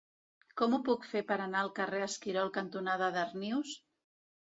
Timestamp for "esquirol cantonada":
2.05-3.11